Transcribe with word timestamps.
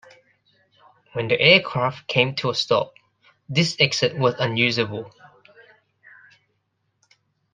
When 1.13 1.27
the 1.27 1.39
aircraft 1.39 2.07
came 2.07 2.33
to 2.37 2.49
a 2.49 2.55
stop, 2.55 2.95
this 3.47 3.75
exit 3.79 4.17
was 4.17 4.33
unusable. 4.39 5.11